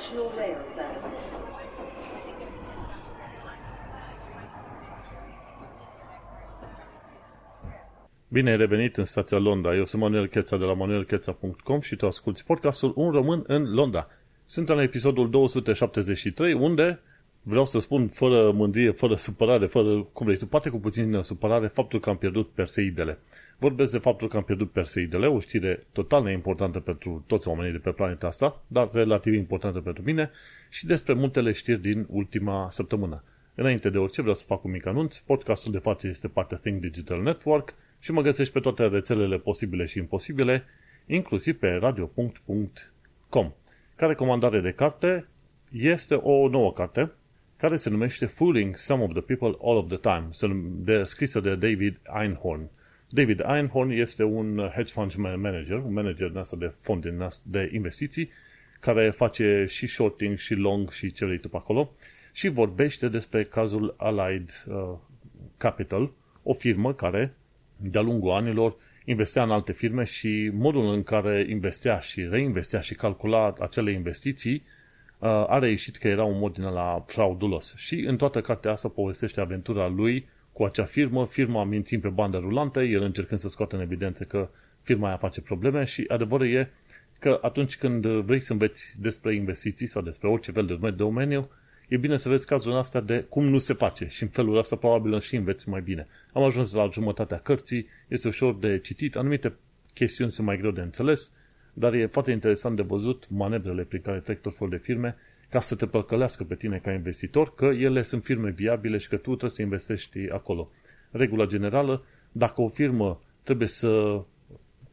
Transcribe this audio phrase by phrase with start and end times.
[0.00, 1.26] National Rail Services.
[8.28, 9.76] Bine ai revenit în stația Londra.
[9.76, 14.08] Eu sunt Manuel Cheța de la manuelcheța.com și tu asculti podcastul Un Român în Londra.
[14.44, 17.00] Suntem la episodul 273, unde
[17.42, 21.66] vreau să spun fără mândrie, fără supărare, fără, cum vrei tu, poate cu puțin supărare,
[21.66, 23.18] faptul că am pierdut Perseidele.
[23.60, 27.78] Vorbesc de faptul că am pierdut Perseidele, o știre total neimportantă pentru toți oamenii de
[27.78, 30.30] pe planeta asta, dar relativ importantă pentru mine,
[30.68, 33.24] și despre multele știri din ultima săptămână.
[33.54, 35.16] Înainte de orice, vreau să fac un mic anunț.
[35.16, 39.84] Podcastul de față este partea Think Digital Network și mă găsești pe toate rețelele posibile
[39.84, 40.64] și imposibile,
[41.06, 43.52] inclusiv pe radio.com.
[43.96, 45.26] Ca recomandare de carte
[45.72, 47.10] este o nouă carte
[47.56, 51.54] care se numește Fooling Some of the People All of the Time, de, scrisă de
[51.54, 52.70] David Einhorn.
[53.12, 58.30] David Einhorn este un hedge fund manager, un manager de fonduri de investiții,
[58.80, 61.92] care face și shorting, și long, și ce vrei tu pe acolo,
[62.32, 64.98] și vorbește despre cazul Allied uh,
[65.56, 66.10] Capital,
[66.42, 67.34] o firmă care,
[67.76, 72.94] de-a lungul anilor, investea în alte firme și modul în care investea și reinvestea și
[72.94, 74.62] calcula acele investiții
[75.18, 77.74] uh, a reieșit că era un mod din la fraudulos.
[77.76, 80.28] Și în toată cartea asta povestește aventura lui
[80.60, 84.48] cu acea firmă, firma mințind pe bandă rulantă, el încercând să scoată în evidență că
[84.82, 86.70] firma aia face probleme și adevărul e
[87.18, 91.50] că atunci când vrei să înveți despre investiții sau despre orice fel de domeniu,
[91.88, 94.76] e bine să vezi cazul ăsta de cum nu se face și în felul ăsta
[94.76, 96.06] probabil și înveți mai bine.
[96.32, 99.52] Am ajuns la jumătatea cărții, este ușor de citit, anumite
[99.94, 101.32] chestiuni sunt mai greu de înțeles,
[101.72, 105.16] dar e foarte interesant de văzut manevrele prin care trec tot felul de firme
[105.50, 109.16] ca să te păcălească pe tine ca investitor că ele sunt firme viabile și că
[109.16, 110.70] tu trebuie să investești acolo.
[111.10, 114.22] Regula generală, dacă o firmă trebuie să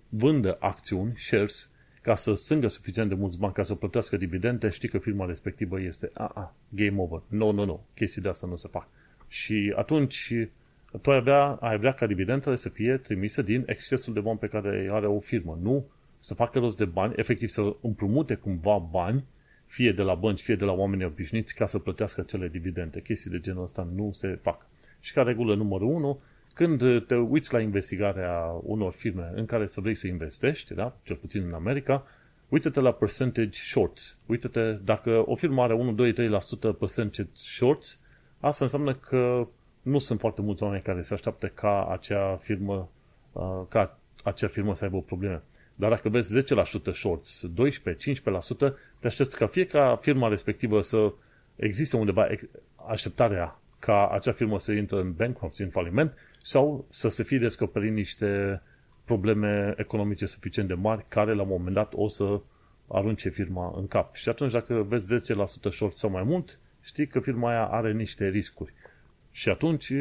[0.10, 4.90] vândă acțiuni, shares, ca să strângă suficient de mulți bani ca să plătească dividende, știi
[4.90, 7.22] că firma respectivă este a, a, game over.
[7.28, 7.80] No, no, no.
[7.94, 8.88] Chestii de asta nu se fac.
[9.28, 10.34] Și atunci
[11.02, 14.48] tu ai vrea, ai vrea ca dividendele să fie trimise din excesul de bani pe
[14.48, 15.60] care are o firmă.
[15.62, 15.86] Nu
[16.20, 19.24] să facă rost de bani, efectiv să împrumute cumva bani
[19.68, 23.02] fie de la bănci, fie de la oameni obișnuiți, ca să plătească cele dividende.
[23.02, 24.66] Chestii de genul ăsta nu se fac.
[25.00, 26.20] Și ca regulă numărul 1,
[26.54, 30.98] când te uiți la investigarea unor firme în care să vrei să investești, da?
[31.04, 32.08] cel puțin în America,
[32.50, 34.18] uite-te la percentage shorts.
[34.26, 36.16] Uite-te, dacă o firmă are 1, 2, 3%
[36.80, 38.02] percentage shorts,
[38.40, 39.48] asta înseamnă că
[39.82, 42.90] nu sunt foarte mulți oameni care se așteaptă ca acea firmă,
[43.32, 45.42] uh, ca acea firmă să aibă probleme.
[45.80, 51.14] Dar dacă vezi 10% shorts, 12, 15%, te aștepți ca fiecare firma respectivă să
[51.56, 52.28] existe undeva
[52.88, 57.92] așteptarea ca acea firmă să intre în bankruptcy, în faliment, sau să se fie descoperit
[57.92, 58.62] niște
[59.06, 62.42] probleme economice suficient de mari care la un moment dat o să
[62.88, 64.16] arunce firma în cap.
[64.16, 68.28] Și atunci dacă vezi 10% short sau mai mult, știi că firma aia are niște
[68.28, 68.74] riscuri.
[69.32, 69.92] Și atunci,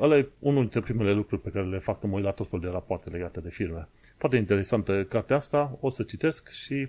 [0.00, 2.68] ăla e unul dintre primele lucruri pe care le fac în la tot fel de
[2.68, 3.88] rapoarte legate de firme.
[4.16, 6.88] Foarte interesantă cartea asta, o să citesc și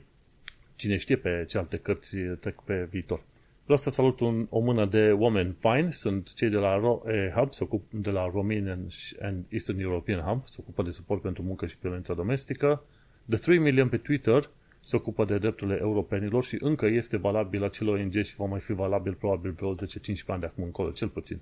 [0.75, 3.21] cine știe pe ce alte cărți trec pe viitor.
[3.63, 7.53] Vreau să salut un, o mână de oameni fine, sunt cei de la ROE Hub,
[7.53, 8.87] se ocup, de la Romanian
[9.21, 12.83] and Eastern European Hub, se ocupă de suport pentru muncă și violența domestică.
[13.29, 14.49] The 3 Million pe Twitter
[14.79, 18.73] se ocupă de drepturile europenilor și încă este valabil acel ONG și va mai fi
[18.73, 19.77] valabil probabil vreo 10-15
[20.25, 21.39] ani de acum încolo, cel puțin.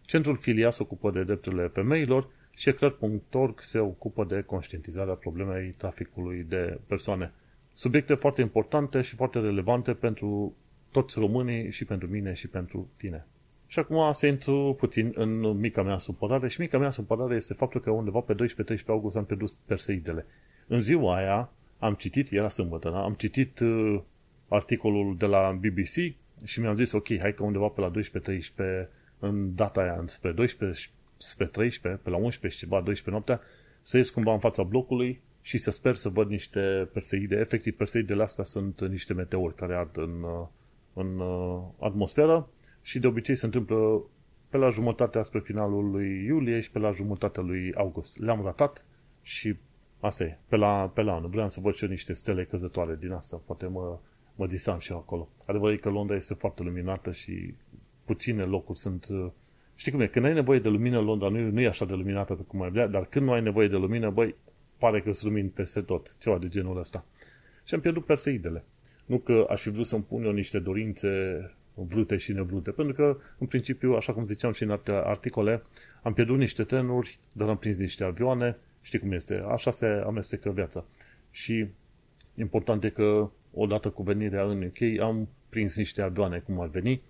[0.00, 6.42] Centrul Filia se ocupă de drepturile femeilor și Eclair.org se ocupă de conștientizarea problemei traficului
[6.48, 7.32] de persoane.
[7.74, 10.56] Subiecte foarte importante și foarte relevante pentru
[10.90, 13.26] toți românii și pentru mine și pentru tine.
[13.66, 17.80] Și acum să intru puțin în mica mea supărare și mica mea supărare este faptul
[17.80, 20.26] că undeva pe 12-13 august am pierdut Perseidele.
[20.66, 23.02] În ziua aia am citit, era sâmbătă, da?
[23.02, 24.00] am citit uh,
[24.48, 26.14] articolul de la BBC
[26.44, 28.88] și mi-am zis, ok, hai că undeva pe la 12-13
[29.18, 30.88] în data aia, spre 12,
[31.28, 33.40] spre 13, pe la 11 ceva, 12 noaptea,
[33.80, 37.36] să ies cumva în fața blocului și să sper să văd niște perseide.
[37.36, 40.24] Efectiv, perseidele astea sunt niște meteori care ard în,
[40.92, 42.48] în uh, atmosferă
[42.82, 44.02] și de obicei se întâmplă
[44.48, 48.18] pe la jumătatea spre finalul lui iulie și pe la jumătatea lui august.
[48.18, 48.84] Le-am ratat
[49.22, 49.56] și
[50.00, 51.28] asta e, pe la, pe la anul.
[51.28, 53.98] Vreau să văd și eu niște stele căzătoare din asta, poate mă,
[54.34, 55.28] mă disam și eu acolo.
[55.46, 57.54] Adevărul e că Londra este foarte luminată și
[58.04, 59.06] puține locuri sunt...
[59.82, 60.06] Uh, știi cum e?
[60.06, 62.70] Când ai nevoie de lumină, Londra nu, nu e așa de luminată pe cum ai
[62.70, 64.34] vrea, dar când nu ai nevoie de lumină, băi,
[64.78, 66.16] pare că sunt lumini peste tot.
[66.18, 67.04] Ceva de genul ăsta.
[67.64, 68.64] Și am pierdut perseidele.
[69.06, 71.08] Nu că aș fi vrut să-mi pun eu niște dorințe
[71.74, 75.62] vrute și nevrute, pentru că, în principiu, așa cum ziceam și în alte articole,
[76.02, 80.50] am pierdut niște trenuri, dar am prins niște avioane, știi cum este, așa se amestecă
[80.50, 80.84] viața.
[81.30, 81.66] Și
[82.34, 87.02] important e că, odată cu venirea în UK, am prins niște avioane cum ar veni,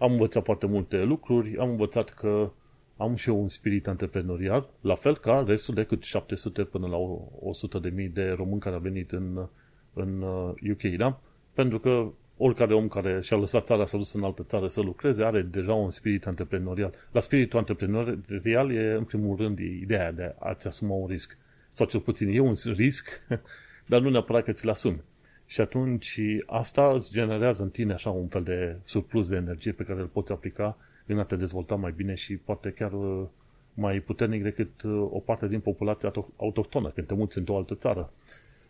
[0.00, 2.50] am învățat foarte multe lucruri, am învățat că
[2.96, 6.96] am și eu un spirit antreprenorial, la fel ca restul de cât 700 până la
[7.40, 9.46] 100 de mii de români care au venit în,
[9.92, 10.22] în
[10.70, 11.20] UK, uh, da?
[11.54, 15.24] Pentru că oricare om care și-a lăsat țara să dus în altă țară să lucreze
[15.24, 16.94] are deja un spirit antreprenorial.
[17.12, 21.38] La spiritul antreprenorial e, în primul rând, ideea de a-ți asuma un risc.
[21.68, 23.26] Sau cel puțin e un risc,
[23.90, 25.02] dar nu neapărat că ți-l asumi.
[25.50, 29.82] Și atunci asta îți generează în tine așa un fel de surplus de energie pe
[29.82, 30.76] care îl poți aplica
[31.06, 33.26] în a te dezvolta mai bine și poate chiar uh,
[33.74, 38.12] mai puternic decât uh, o parte din populația autohtonă când te muți într-o altă țară.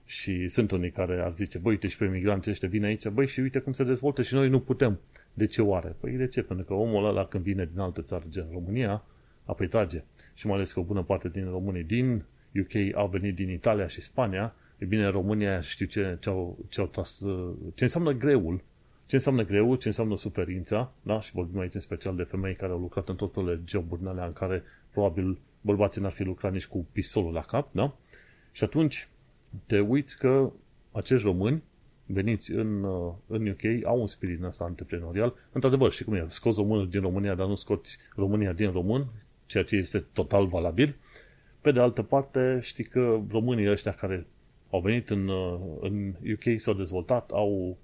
[0.04, 3.28] Și sunt unii care ar zice, băi, uite și pe migranții ăștia vin aici, băi,
[3.28, 5.00] și uite cum se dezvoltă și noi nu putem.
[5.34, 5.96] De ce oare?
[6.00, 6.42] Păi de ce?
[6.42, 9.02] Pentru că omul ăla când vine din altă țară, gen România,
[9.44, 9.98] apoi trage.
[10.34, 12.24] Și mai ales că o bună parte din românii din
[12.60, 16.58] UK au venit din Italia și Spania, e bine, în România știu ce, ce, au,
[16.68, 17.22] ce, au tras,
[17.74, 18.60] ce înseamnă greul,
[19.06, 21.20] ce înseamnă greul, ce înseamnă suferința, da?
[21.20, 24.02] Și vorbim aici în special de femei care au lucrat în tot felul de joburi
[24.02, 27.96] în care probabil bărbații n-ar fi lucrat nici cu pistolul la cap, da?
[28.52, 29.08] Și atunci,
[29.66, 30.50] te uiți că
[30.92, 31.62] acești români
[32.06, 35.34] veniți în, uh, în UK au un spirit ăsta antreprenorial.
[35.52, 39.06] Într-adevăr, și cum e, scoți o mână din România, dar nu scoți România din român,
[39.46, 40.96] ceea ce este total valabil.
[41.60, 44.26] Pe de altă parte, știi că românii ăștia care
[44.70, 47.76] au venit în, uh, în UK, s-au dezvoltat, au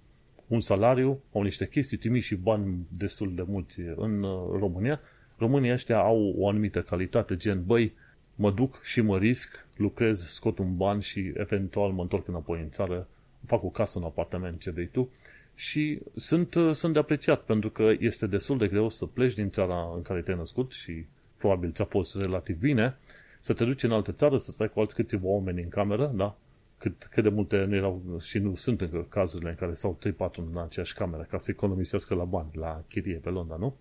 [0.47, 5.01] un salariu, au niște chestii, trimiși și bani destul de mulți în uh, România.
[5.39, 7.93] Românii ăștia au o anumită calitate, gen, băi,
[8.35, 12.71] mă duc și mă risc, lucrez, scot un ban și eventual mă întorc înapoi în
[12.71, 13.09] țară,
[13.47, 15.11] fac o casă, un apartament, ce vrei tu,
[15.55, 19.93] și sunt, sunt de apreciat pentru că este destul de greu să pleci din țara
[19.95, 21.05] în care te-ai născut și
[21.37, 22.97] probabil ți-a fost relativ bine,
[23.41, 26.37] să te duci în altă țară, să stai cu alți câțiva oameni în cameră, da?
[26.79, 30.35] Cât, cât de multe nu erau și nu sunt încă cazurile în care stau 3-4
[30.35, 33.77] în aceeași cameră ca să economisească la bani, la chirie pe Londra, nu?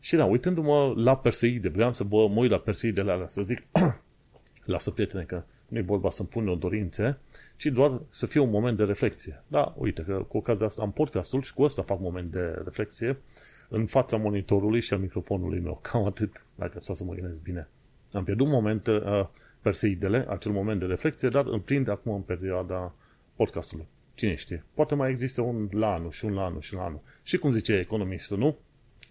[0.00, 3.62] Și da, uitându-mă la Perseide, vreau să bă, mă uit la Perseidele alea, să zic,
[4.64, 7.18] lasă prietene că nu e vorba să-mi pun o dorințe,
[7.56, 9.42] ci doar să fie un moment de reflexie.
[9.46, 13.18] Da, uite că cu ocazia asta am podcastul și cu asta fac moment de reflexie
[13.68, 15.78] în fața monitorului și a microfonului meu.
[15.82, 17.68] Cam atât, dacă să mă gândesc bine.
[18.12, 19.26] Am pierdut momente, uh,
[19.66, 22.94] Perseidele, acel moment de reflexie, dar îl prind acum în perioada
[23.36, 23.86] podcastului.
[24.14, 24.64] Cine știe?
[24.74, 27.00] Poate mai există un la anul și un la anul și la anul.
[27.22, 28.56] Și cum zice economistul, nu?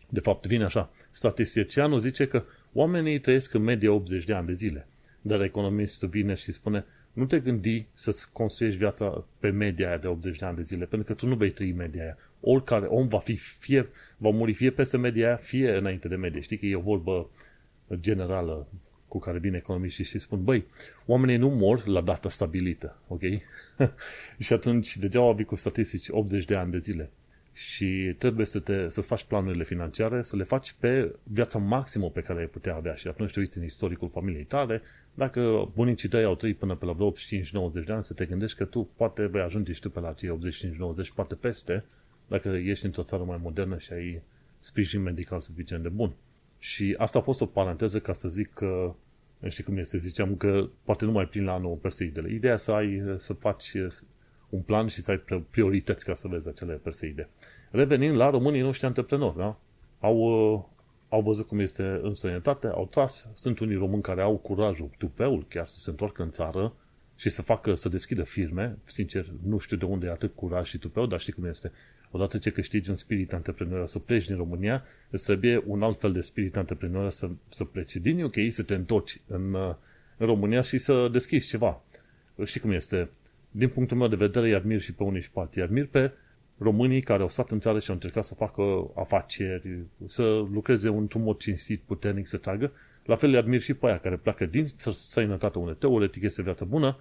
[0.09, 0.91] De fapt, vine așa.
[1.11, 2.43] Statisticianul zice că
[2.73, 4.87] oamenii trăiesc în medie 80 de ani de zile.
[5.21, 10.07] Dar economistul vine și spune, nu te gândi să-ți construiești viața pe media aia de
[10.07, 12.17] 80 de ani de zile, pentru că tu nu vei trăi media aia.
[12.39, 13.87] Oricare om va fi fie,
[14.17, 16.41] va muri fie peste media aia, fie înainte de medie.
[16.41, 17.29] Știi că e o vorbă
[17.99, 18.67] generală
[19.15, 20.65] cu care vine economiștii și spun, băi,
[21.05, 23.21] oamenii nu mor la data stabilită, ok?
[24.45, 27.09] și atunci degeaba vii cu statistici 80 de ani de zile
[27.53, 32.21] și trebuie să te, să-ți faci planurile financiare, să le faci pe viața maximă pe
[32.21, 34.81] care ai putea avea și atunci te uiți în istoricul familiei tale,
[35.13, 38.65] dacă bunicii tăi au trăit până pe la 85-90 de ani, să te gândești că
[38.65, 40.37] tu poate vei ajunge și tu pe la cei
[41.09, 41.85] 85-90, poate peste,
[42.27, 44.21] dacă ești într-o țară mai modernă și ai
[44.59, 46.13] sprijin medical suficient de bun.
[46.59, 48.95] Și asta a fost o paranteză ca să zic că,
[49.49, 52.33] știi cum este, ziceam că poate nu mai plin la anul perseidele.
[52.33, 53.73] Ideea să ai, să faci
[54.49, 57.29] un plan și să ai priorități ca să vezi acele perseide.
[57.71, 59.59] Revenind la românii noștri antreprenori, da?
[59.99, 60.63] Au, uh,
[61.09, 65.45] au văzut cum este în sănătate, au tras, sunt unii români care au curajul, tupeul
[65.49, 66.73] chiar să se întoarcă în țară
[67.15, 68.77] și să facă, să deschidă firme.
[68.83, 71.71] Sincer, nu știu de unde e atât curaj și tupeu, dar știi cum este.
[72.11, 76.11] Odată ce câștigi un spirit antreprenorial să pleci din România, îți trebuie un alt fel
[76.11, 79.75] de spirit antreprenorial să, să pleci din UK, să te întorci în, uh,
[80.17, 81.81] în România și să deschizi ceva.
[82.43, 83.09] Știi cum este?
[83.57, 85.61] din punctul meu de vedere, îi admir și pe unii și pe alții.
[85.61, 86.11] admir pe
[86.57, 91.23] românii care au stat în țară și au încercat să facă afaceri, să lucreze într-un
[91.23, 92.71] mod cinstit, puternic, să tragă.
[93.05, 96.65] La fel le admir și pe aia care pleacă din străinătate, unde teoretic este viață
[96.65, 96.97] bună,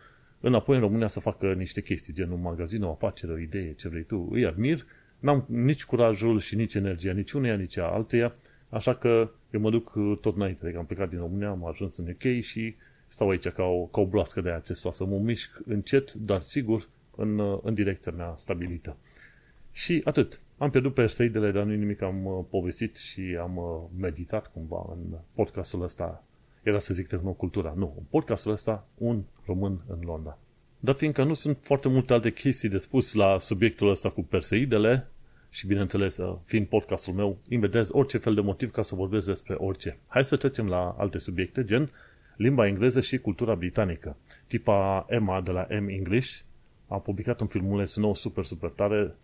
[0.47, 3.89] înapoi în România să facă niște chestii, gen un magazin, o afacere, o idee, ce
[3.89, 4.29] vrei tu.
[4.33, 4.87] Îi admir,
[5.19, 8.35] n-am nici curajul și nici energia, nici uneia, nici a alteia,
[8.69, 12.09] așa că eu mă duc tot înainte, că am plecat din România, am ajuns în
[12.09, 12.75] UK și
[13.07, 16.89] stau aici ca o, ca o bloască de acesta, să mă mișc încet, dar sigur,
[17.17, 18.97] în, în direcția mea stabilită.
[19.73, 20.41] Și atât.
[20.59, 23.65] Am pierdut pe steidele, dar nu nimic, am uh, povestit și am uh,
[24.01, 26.25] meditat cumva în podcastul ăsta.
[26.65, 27.75] Era să zic tehnocultura.
[27.77, 30.39] Nu, în podcastul ăsta, un român în Londra.
[30.81, 35.09] Dar fiindcă nu sunt foarte multe alte chestii de spus la subiectul ăsta cu perseidele,
[35.55, 39.55] și bineînțeles, uh, fiind podcastul meu, inventez orice fel de motiv ca să vorbesc despre
[39.55, 39.99] orice.
[40.07, 41.89] Hai să trecem la alte subiecte, gen
[42.37, 44.17] limba engleză și cultura britanică.
[44.47, 46.41] Tipa Emma de la M English
[46.89, 49.15] a publicat un filmuleț nou super, super tare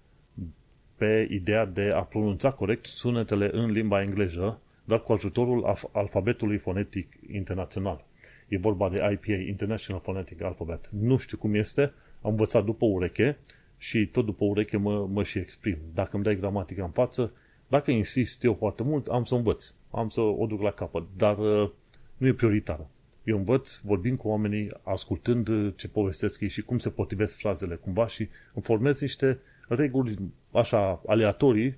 [0.97, 7.13] pe ideea de a pronunța corect sunetele în limba engleză, dar cu ajutorul alfabetului fonetic
[7.33, 8.05] internațional.
[8.49, 10.89] E vorba de IPA, International Phonetic Alphabet.
[10.99, 11.83] Nu știu cum este,
[12.23, 13.39] am învățat după ureche
[13.79, 15.77] și tot după ureche mă, mă și exprim.
[15.95, 17.33] Dacă îmi dai gramatica în față,
[17.69, 19.73] dacă insist eu foarte mult, am să învăț.
[19.91, 21.71] Am să o duc la capăt, dar uh,
[22.17, 22.91] nu e prioritară.
[23.25, 27.75] Eu învăț vorbind cu oamenii, ascultând uh, ce povestesc ei și cum se potrivesc frazele
[27.75, 30.19] cumva și îmi formez niște reguli
[30.51, 31.77] așa aleatorii,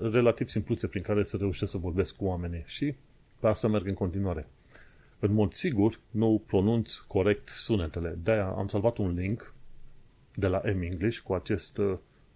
[0.00, 2.94] relativ simpluțe prin care să reușesc să vorbesc cu oamenii și
[3.40, 4.46] pe asta merg în continuare.
[5.18, 8.18] În mod sigur, nu pronunț corect sunetele.
[8.22, 9.54] De-aia am salvat un link
[10.34, 11.80] de la M-English cu, acest,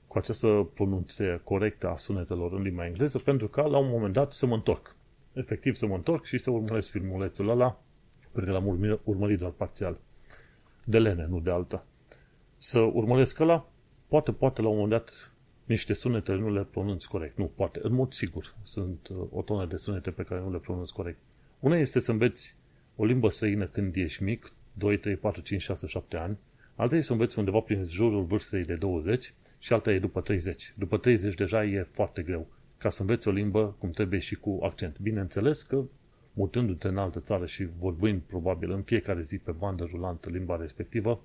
[0.06, 4.32] cu această pronunție corectă a sunetelor în limba engleză, pentru că la un moment dat
[4.32, 4.96] să mă întorc.
[5.32, 7.80] Efectiv să mă întorc și să urmăresc filmulețul ăla,
[8.32, 9.99] pentru că l-am urmărit doar parțial.
[10.84, 11.84] De lene, nu de alta.
[12.56, 13.68] Să urmăresc ăla,
[14.06, 15.32] poate, poate la un moment dat
[15.71, 17.39] niște sunete nu le pronunț corect.
[17.39, 18.55] Nu, poate, în mod sigur.
[18.62, 21.19] Sunt uh, o tonă de sunete pe care nu le pronunț corect.
[21.61, 22.57] Una este să înveți
[22.97, 26.39] o limbă străină când ești mic, 2, 3, 4, 5, 6, 7 ani,
[26.75, 30.75] alta e să înveți undeva prin jurul vârstei de 20 și alta e după 30.
[30.79, 32.47] După 30 deja e foarte greu
[32.79, 34.99] ca să înveți o limbă cum trebuie și cu accent.
[34.99, 35.83] Bineînțeles că
[36.33, 41.23] mutându-te în altă țară și vorbind probabil în fiecare zi pe bandă rulantă limba respectivă,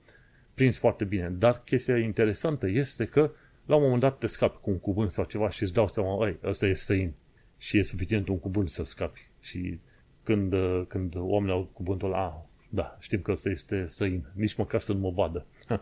[0.53, 1.29] prins foarte bine.
[1.29, 3.31] Dar chestia interesantă este că
[3.65, 6.27] la un moment dat te scapi cu un cuvânt sau ceva și îți dau seama,
[6.27, 7.13] ei, ăsta e străin.
[7.57, 9.29] Și e suficient un cuvânt să scapi.
[9.39, 9.79] Și
[10.23, 10.53] când,
[10.87, 12.33] când oamenii au cuvântul ăla, ah,
[12.69, 15.45] da, știm că ăsta este străin, nici măcar să nu mă vadă.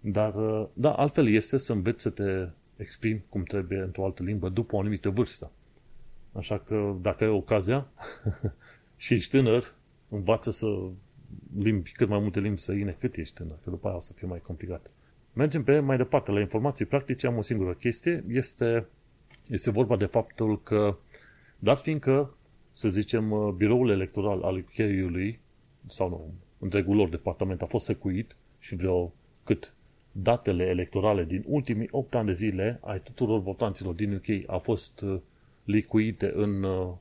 [0.00, 0.32] Dar,
[0.72, 4.78] da, altfel este să înveți să te exprimi cum trebuie într-o altă limbă după o
[4.78, 5.50] anumită vârstă.
[6.32, 7.86] Așa că, dacă ai ocazia
[8.96, 9.74] și ești tânăr,
[10.08, 10.66] învață să
[11.58, 14.26] limbi cât mai multe limbi străine cât ești tânăr, că după aia o să fie
[14.26, 14.90] mai complicat.
[15.34, 18.86] Mergem pe mai departe la informații practice, am o singură chestie, este,
[19.48, 20.96] este vorba de faptul că,
[21.58, 22.36] dat fiindcă,
[22.72, 25.40] să zicem, biroul electoral al UK-ului,
[25.86, 29.12] sau nu, întregul lor departament a fost secuit și vreo
[29.44, 29.74] cât
[30.12, 35.00] datele electorale din ultimii 8 ani de zile ai tuturor votanților din UK au fost
[35.00, 35.20] uh,
[35.64, 36.92] licuite în, uh,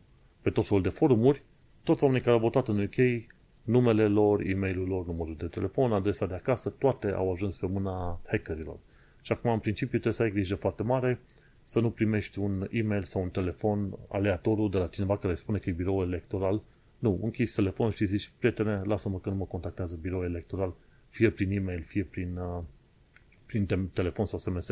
[0.42, 1.44] pe tot felul de forumuri,
[1.84, 3.26] toți oamenii care au votat în UK
[3.64, 7.68] numele lor, e mail lor, numărul de telefon, adresa de acasă, toate au ajuns pe
[7.68, 8.78] mâna hackerilor.
[9.22, 11.20] Și acum, în principiu, trebuie să ai grijă foarte mare
[11.64, 15.70] să nu primești un e-mail sau un telefon aleatoriu de la cineva care spune că
[15.70, 16.62] e birou electoral.
[17.00, 20.74] Nu, închizi telefon și zici, prietene, lasă-mă că nu mă contactează birou electoral,
[21.10, 22.64] fie prin e-mail, fie prin, uh,
[23.46, 24.68] prin telefon sau SMS.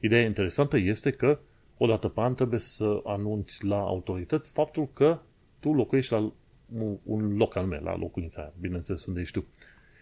[0.00, 1.38] Ideea interesantă este că
[1.76, 5.18] o dată pe an trebuie să anunți la autorități faptul că
[5.60, 6.32] tu locuiești la
[7.02, 9.46] un loc al meu, la locuința aia, bineînțeles unde ești tu.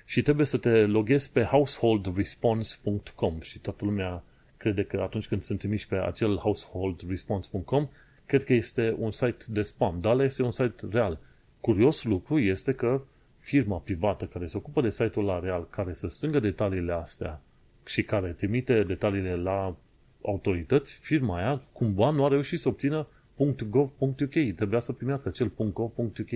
[0.05, 4.23] Și trebuie să te loghezi pe householdresponse.com și toată lumea
[4.57, 7.89] crede că atunci când sunt trimiși pe acel householdresponse.com,
[8.27, 11.19] cred că este un site de spam, dar este un site real.
[11.61, 13.03] Curios lucru este că
[13.39, 17.41] firma privată care se ocupă de site-ul la real, care să strângă detaliile astea
[17.87, 19.77] și care trimite detaliile la
[20.23, 23.07] autorități, firma aia cumva nu a reușit să obțină
[23.71, 24.55] .gov.uk.
[24.57, 26.31] Trebuia să primească acel .gov.uk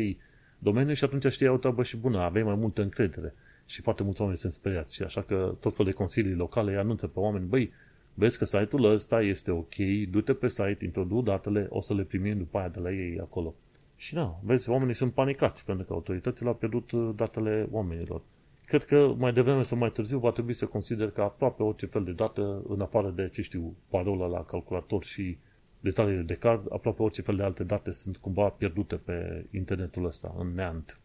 [0.65, 3.35] domeniu și atunci știai o treabă și bună, aveai mai multă încredere.
[3.67, 4.95] Și foarte mulți oameni sunt speriați.
[4.95, 7.73] Și așa că tot felul de consilii locale îi anunță pe oameni, băi,
[8.15, 9.75] vezi că site-ul ăsta este ok,
[10.11, 13.55] du-te pe site, introdu datele, o să le primim după aia de la ei acolo.
[13.97, 18.23] Și da, vezi, oamenii sunt panicați pentru că autoritățile au pierdut uh, datele oamenilor.
[18.67, 22.05] Cred că mai devreme sau mai târziu va trebui să consider că aproape orice fel
[22.05, 25.39] de dată, în afară de, ce știu, parola la calculator și
[25.85, 30.35] detaliile de card, aproape orice fel de alte date sunt cumva pierdute pe internetul ăsta,
[30.39, 31.01] în neant.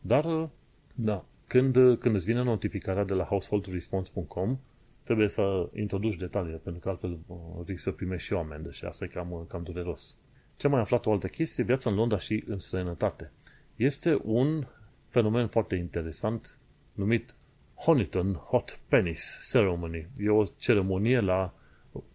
[0.00, 0.50] Dar,
[0.94, 4.58] da, când, când îți vine notificarea de la householdresponse.com,
[5.04, 7.36] trebuie să introduci detaliile, pentru că altfel uh,
[7.66, 10.16] risc să primești și o amendă și asta e cam, cam dureros.
[10.56, 13.32] Ce mai aflat o altă chestie, viața în Londra și în străinătate.
[13.76, 14.66] Este un
[15.08, 16.58] fenomen foarte interesant
[16.92, 17.34] numit
[17.74, 20.08] Honiton Hot Pennies Ceremony.
[20.16, 21.54] E o ceremonie la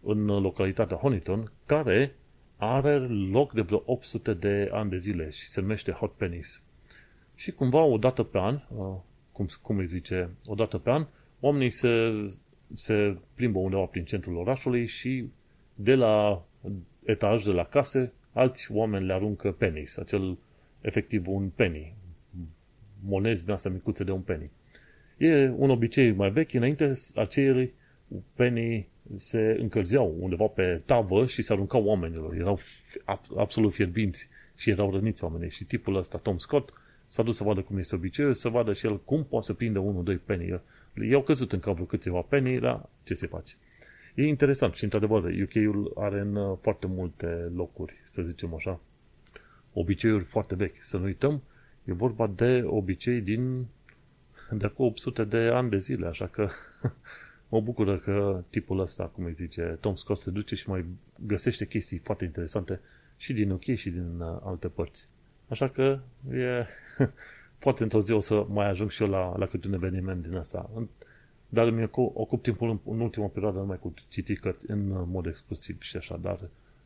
[0.03, 2.15] în localitatea Honiton, care
[2.57, 2.97] are
[3.31, 6.61] loc de vreo 800 de ani de zile și se numește Hot Pennies.
[7.35, 8.95] Și cumva o dată pe an, uh,
[9.31, 11.07] cum, cum îi zice, o dată pe an,
[11.39, 12.11] oamenii se,
[12.73, 15.29] se plimbă undeva prin centrul orașului și
[15.75, 16.45] de la
[17.03, 20.37] etaj, de la case, alți oameni le aruncă pennies, acel
[20.81, 21.95] efectiv un penny,
[23.03, 24.49] monezi din astea micuțe de un penny.
[25.17, 27.73] E un obicei mai vechi, înainte aceii
[28.33, 32.33] penny se încălzeau undeva pe tavă și se aruncau oamenilor.
[32.33, 32.59] Erau
[33.37, 35.49] absolut fierbinți și erau răniți oamenii.
[35.49, 36.73] Și tipul ăsta, Tom Scott,
[37.07, 39.79] s-a dus să vadă cum este obiceiul, să vadă și el cum poate să prinde
[39.79, 40.61] unul, doi penny.
[41.09, 43.53] I-au căzut în cap câțiva penny, dar ce se face?
[44.15, 48.79] E interesant și, într-adevăr, UK-ul are în foarte multe locuri, să zicem așa,
[49.73, 50.77] obiceiuri foarte vechi.
[50.79, 51.41] Să nu uităm,
[51.83, 53.65] e vorba de obicei din
[54.51, 56.49] de acum 800 de ani de zile, așa că
[57.49, 60.85] mă bucură că tipul ăsta, cum îi zice, Tom Scott se duce și mai
[61.25, 62.79] găsește chestii foarte interesante
[63.17, 65.07] și din UK și din uh, alte părți.
[65.47, 65.99] Așa că
[66.31, 66.65] e,
[67.63, 70.35] poate într-o zi o să mai ajung și eu la, la câte un eveniment din
[70.35, 70.69] asta.
[71.49, 75.81] Dar îmi ocup timpul în, în ultima perioadă numai cu citi cărți în mod exclusiv
[75.81, 76.39] și așa, dar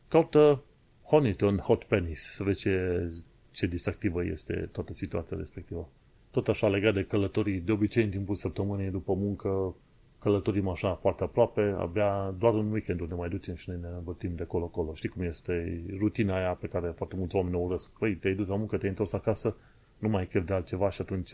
[0.08, 0.62] caută
[1.02, 3.08] Honiton Hot Pennies să vezi ce,
[3.50, 5.88] ce distractivă este toată situația respectivă.
[6.30, 9.74] Tot așa legat de călătorii, de obicei în timpul săptămânii după muncă
[10.22, 14.34] călătorim așa foarte aproape, abia doar în weekend ne mai ducem și noi ne învățim
[14.34, 14.94] de colo-colo.
[14.94, 17.98] Știi cum este rutina aia pe care foarte mulți oameni o urăsc.
[17.98, 19.56] Păi, te-ai dus la muncă, te-ai întors acasă,
[19.98, 21.30] nu mai ai chef de altceva și atunci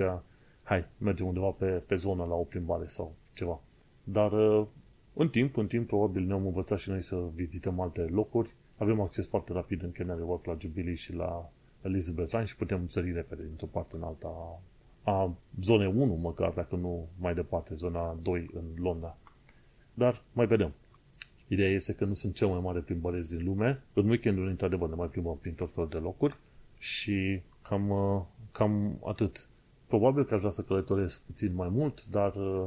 [0.63, 3.61] hai, mergem undeva pe, pe zonă la o plimbare sau ceva.
[4.05, 4.67] Dar uh,
[5.15, 8.55] în timp, în timp, probabil ne-am învățat și noi să vizităm alte locuri.
[8.77, 11.51] Avem acces foarte rapid în Canary Wharf la Jubilee și la
[11.83, 14.61] Elizabeth Line și putem sări repede dintr-o parte în alta
[15.09, 19.17] a zonei 1, măcar, dacă nu mai departe, zona 2 în Londra.
[19.95, 20.73] Dar mai vedem.
[21.49, 23.83] Ideea este că nu sunt cel mai mare plimbăresc din lume.
[23.93, 26.37] În weekendul, într-adevăr, ne mai plimbăm prin tot felul de locuri
[26.79, 28.23] și cam, uh,
[28.53, 29.49] cam atât.
[29.87, 32.65] Probabil că aș vrea să călătoresc puțin mai mult, dar uh,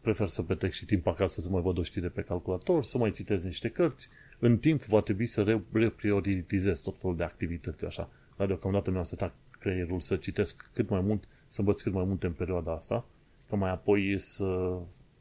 [0.00, 3.10] prefer să petrec și timp acasă să mai văd o știre pe calculator, să mai
[3.10, 4.08] citesc niște cărți.
[4.38, 8.08] În timp va trebui să reprioritizez tot felul de activități așa.
[8.36, 12.26] Dar deocamdată mi-am setat creierul să citesc cât mai mult să învăț cât mai multe
[12.26, 13.04] în perioada asta,
[13.48, 14.78] ca mai apoi să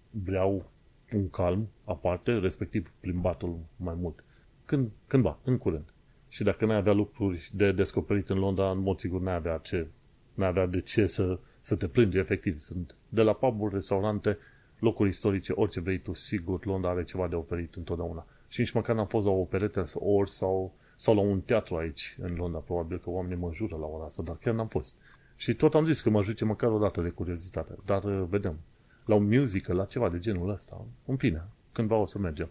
[0.10, 0.65] vreau
[1.13, 4.24] un calm aparte, respectiv plimbatul mai mult.
[4.65, 5.94] Când, cândva, în curând.
[6.27, 9.88] Și dacă n-ai avea lucruri de descoperit în Londra, în mod sigur n-ai avea, ce,
[10.34, 12.58] n-ai avea de ce să, să te plângi, efectiv.
[12.60, 14.38] Sunt de la pub restaurante,
[14.79, 18.25] locuri istorice, orice vrei tu, sigur, Londra are ceva de oferit întotdeauna.
[18.48, 22.17] Și nici măcar n-am fost la o peretă ori sau, sau la un teatru aici
[22.21, 24.95] în Londra, probabil că oamenii mă jură la ora asta, dar chiar n-am fost.
[25.36, 27.76] Și tot am zis că mă ajute măcar o dată de curiozitate.
[27.86, 28.60] Dar uh, vedem.
[29.06, 30.86] La un musical, la ceva de genul ăsta.
[31.06, 32.50] În fine, cândva o să mergem.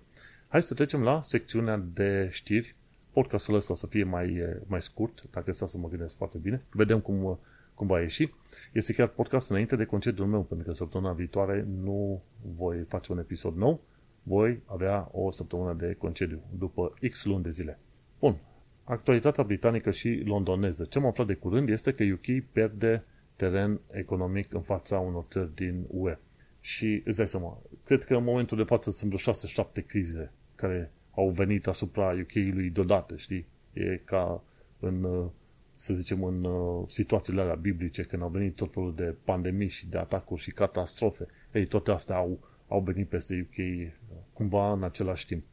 [0.49, 2.75] Hai să trecem la secțiunea de știri.
[3.12, 6.38] Podcastul ăsta o să fie mai, uh, mai scurt, dacă stau să mă gândesc foarte
[6.38, 6.62] bine.
[6.70, 7.37] Vedem cum, uh,
[7.75, 8.33] cum va ieși.
[8.73, 12.23] Este chiar podcast înainte de concediul meu, pentru că săptămâna viitoare nu
[12.57, 13.81] voi face un episod nou.
[14.23, 17.79] Voi avea o săptămână de concediu, după X luni de zile.
[18.18, 18.37] Bun,
[18.85, 20.85] Actualitatea britanică și londoneză.
[20.85, 23.05] Ce am aflat de curând este că UK pierde
[23.37, 26.18] teren economic în fața unor țări din UE.
[26.61, 29.35] Și îți dai seama, cred că în momentul de față sunt vreo
[29.83, 33.47] 6-7 crize care au venit asupra UK-ului deodată, știi?
[33.73, 34.42] E ca
[34.81, 35.29] în,
[35.77, 36.47] să zicem, în
[36.87, 41.27] situațiile alea biblice, când au venit tot felul de pandemii și de atacuri și catastrofe.
[41.53, 43.92] Ei, toate astea au, au venit peste UK
[44.33, 45.44] cumva în același timp.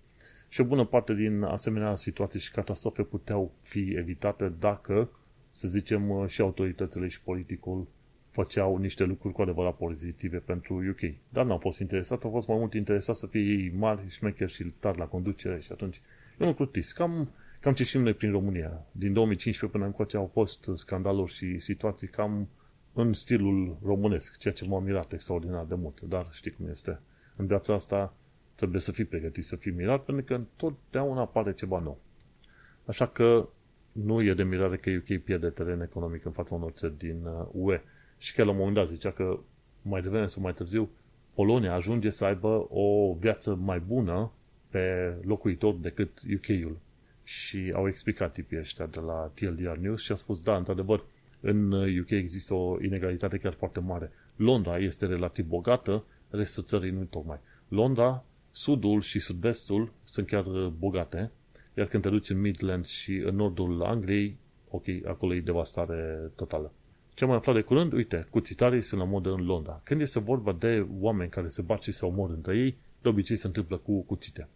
[0.54, 5.10] Și o bună parte din asemenea situații și catastrofe puteau fi evitate dacă,
[5.52, 7.88] să zicem, și autoritățile și politicul
[8.30, 11.14] făceau niște lucruri cu adevărat pozitive pentru UK.
[11.30, 14.64] Dar n-au fost interesat, au fost mai mult interesat să fie ei mari, șmecheri și
[14.64, 16.02] tari la conducere și atunci
[16.40, 16.94] e un lucru trist.
[16.94, 18.86] Cam, cam ce știm noi prin România.
[18.92, 22.48] Din 2015 până încoace au fost scandaluri și situații cam
[22.94, 26.02] în stilul românesc, ceea ce m-a mirat extraordinar de mult.
[26.02, 27.00] Dar știi cum este.
[27.36, 28.16] În viața asta
[28.62, 32.00] trebuie să fii pregătit să fii mirat, pentru că întotdeauna apare ceva nou.
[32.86, 33.50] Așa că
[33.92, 37.76] nu e de mirare că UK pierde teren economic în fața unor țări din UE.
[37.76, 37.82] Uh,
[38.18, 39.40] Și chiar la un moment dat zicea că
[39.82, 40.90] mai devreme sau mai târziu
[41.34, 44.32] Polonia ajunge să aibă o viață mai bună
[44.70, 46.78] pe locuitor decât UK-ul.
[47.24, 51.04] Și au explicat tipii ăștia de la TLDR News și a spus, da, într-adevăr,
[51.40, 54.12] în UK există o inegalitate chiar foarte mare.
[54.36, 57.40] Londra este relativ bogată, restul țării nu tocmai.
[57.68, 61.32] Londra Sudul și sud-vestul sunt chiar uh, bogate,
[61.78, 64.38] iar când te duci în Midlands și în nordul Angliei,
[64.70, 66.72] ok, acolo e devastare totală.
[67.14, 69.82] Ce am aflat de curând, uite, cuțitarii sunt la modă în Londra.
[69.84, 73.36] Când este vorba de oameni care se bat și se omor între ei, de obicei
[73.36, 74.48] se întâmplă cu cuțite.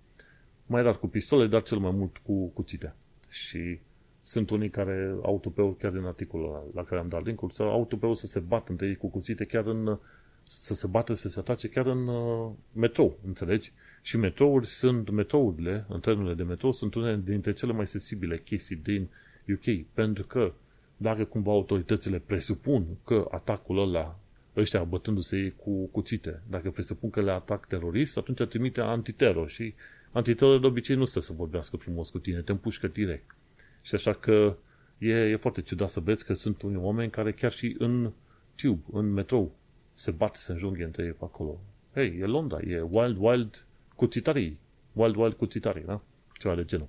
[0.65, 2.95] Mai rar cu pistole, dar cel mai mult cu cuțite.
[3.29, 3.79] Și
[4.21, 7.85] sunt unii care au tupeul chiar din articolul la care am dat link-ul, sau au
[7.85, 9.99] tupeul să se bată între ei cu cuțite chiar în
[10.47, 13.71] să se bată, să se atace chiar în uh, metrou, înțelegi?
[14.01, 18.75] Și metrouri sunt, metrourile, în termenele de metrou, sunt unele dintre cele mai sensibile chestii
[18.75, 19.07] din
[19.47, 20.53] UK, pentru că
[20.97, 24.19] dacă cumva autoritățile presupun că atacul ăla,
[24.55, 29.73] ăștia bătându-se cu cuțite, dacă presupun că le atac terorist, atunci trimite antiteror și
[30.11, 33.35] antiteror de obicei nu stă să vorbească frumos cu tine, te împușcă direct.
[33.81, 34.57] Și așa că
[34.97, 38.11] e, e foarte ciudat să vezi că sunt unii oameni care chiar și în
[38.55, 39.55] tube, în metrou,
[39.95, 41.59] se bat, se înjunghe între ei pe acolo.
[41.93, 44.59] Hei, e Londra, e wild, wild cuțitarii.
[44.93, 46.01] Wild Wild cu țitare, da?
[46.39, 46.87] Ceva de genul.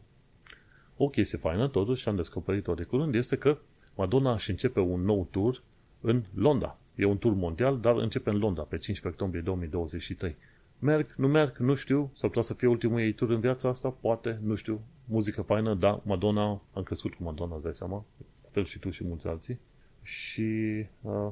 [0.97, 3.59] O chestie faină, totuși, am descoperit-o de curând, este că
[3.95, 5.62] Madonna își începe un nou tour
[6.01, 6.79] în Londra.
[6.95, 10.37] E un tur mondial, dar începe în Londra pe 15 octombrie 2023.
[10.79, 13.90] Merg, nu merg, nu știu, sau putea să fie ultimul ei tur în viața asta,
[13.90, 14.81] poate, nu știu.
[15.05, 18.05] Muzică faină, da, Madonna, am crescut cu Madonna, îți dai seama,
[18.51, 19.59] fel și tu și mulți alții.
[20.03, 21.29] Și uh,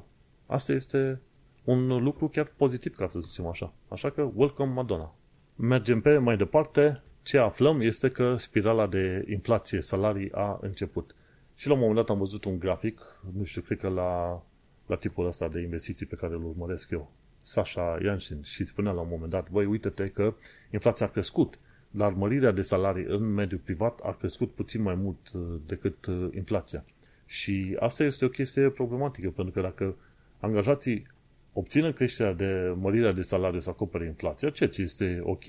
[0.47, 1.21] asta este
[1.64, 3.72] un lucru chiar pozitiv, ca să zicem așa.
[3.88, 5.14] Așa că, welcome Madonna.
[5.57, 7.03] Mergem pe mai departe.
[7.22, 11.14] Ce aflăm este că spirala de inflație salarii a început.
[11.55, 13.00] Și la un moment dat am văzut un grafic,
[13.37, 14.42] nu știu, cred că la,
[14.87, 19.00] la tipul ăsta de investiții pe care îl urmăresc eu, Sasha Yanshin, și spunea la
[19.00, 20.35] un moment dat, băi, uite-te că
[20.70, 21.59] inflația a crescut,
[21.90, 26.29] dar mărirea de salarii în mediul privat a crescut puțin mai mult uh, decât uh,
[26.35, 26.85] inflația.
[27.27, 29.94] Și asta este o chestie problematică, pentru că dacă
[30.40, 31.07] angajații
[31.55, 35.45] obțină creșterea de mărirea de salariu să acopere inflația, ceea ce este ok,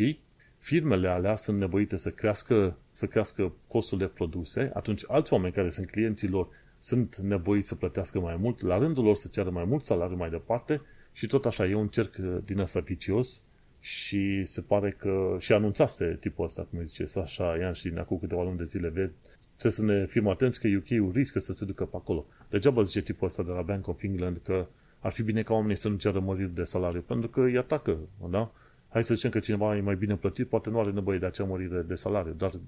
[0.60, 5.70] firmele alea sunt nevoite să crească, să crească costul de produse, atunci alți oameni care
[5.70, 6.48] sunt clienții lor
[6.80, 10.30] sunt nevoiți să plătească mai mult, la rândul lor să ceară mai mult salariu mai
[10.30, 10.82] departe.
[11.12, 12.15] Și tot așa e un cerc
[12.46, 13.41] din ăsta vicios
[13.80, 18.18] și se pare că și anunțase tipul ăsta, cum zice, așa, Ian și din acum
[18.20, 21.86] câteva luni de zile, trebuie să ne fim atenți că UK-ul riscă să se ducă
[21.86, 22.26] pe acolo.
[22.50, 24.68] Degeaba zice tipul ăsta de la Bank of England că
[25.06, 27.98] ar fi bine ca oamenii să nu ceară măriri de salariu, pentru că îi atacă,
[28.30, 28.52] da?
[28.89, 31.44] Hai să zicem că cineva e mai bine plătit, poate nu are nevoie de acea
[31.44, 32.60] mărire de salariu, dar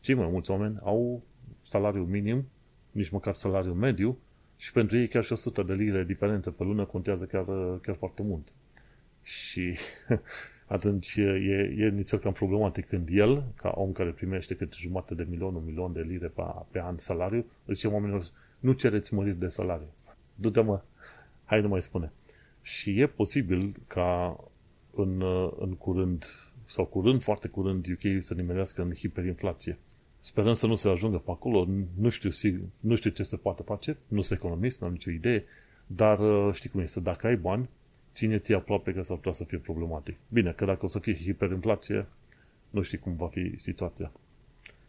[0.00, 1.22] cei mai mulți oameni au
[1.62, 2.48] salariu minim,
[2.90, 4.18] nici măcar salariu mediu,
[4.56, 7.44] și pentru ei chiar și 100 de lire diferență pe lună contează chiar,
[7.82, 8.52] chiar foarte mult.
[9.22, 9.76] Și
[10.76, 15.26] atunci e, e nițel cam problematic când el, ca om care primește câte jumătate de
[15.30, 18.24] milion, un milion de lire pe, pe an salariu, zice oamenilor,
[18.60, 19.88] nu cereți măriri de salariu.
[20.34, 20.80] Du-te mă,
[21.52, 22.12] hai nu mai spune.
[22.62, 24.40] Și e posibil ca
[24.94, 25.22] în,
[25.58, 26.24] în curând,
[26.64, 29.78] sau curând, foarte curând, UK să nimerească în hiperinflație.
[30.18, 33.62] Sperăm să nu se ajungă pe acolo, nu știu, sigur, nu știu ce se poate
[33.62, 35.44] face, nu sunt economist, nu am nicio idee,
[35.86, 37.68] dar uh, știi cum este, dacă ai bani,
[38.14, 40.16] ține-ți aproape că s-ar putea să fie problematic.
[40.28, 42.06] Bine, că dacă o să fie hiperinflație,
[42.70, 44.12] nu știi cum va fi situația.